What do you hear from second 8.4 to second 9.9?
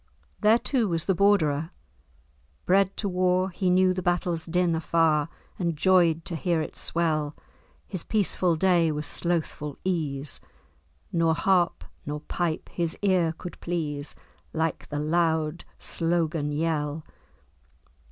day was slothful